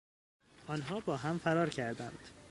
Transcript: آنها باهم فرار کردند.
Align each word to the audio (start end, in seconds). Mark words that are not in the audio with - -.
آنها 0.67 0.99
باهم 0.99 1.37
فرار 1.37 1.69
کردند. 1.69 2.29